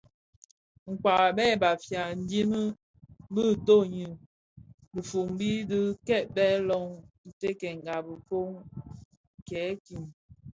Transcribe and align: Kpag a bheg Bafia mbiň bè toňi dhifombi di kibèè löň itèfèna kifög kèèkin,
Kpag 0.83 1.19
a 1.27 1.35
bheg 1.37 1.53
Bafia 1.61 2.03
mbiň 2.19 2.51
bè 3.33 3.45
toňi 3.67 4.05
dhifombi 4.93 5.51
di 5.69 5.79
kibèè 6.07 6.55
löň 6.67 6.87
itèfèna 7.29 7.95
kifög 8.05 8.49
kèèkin, 9.47 10.03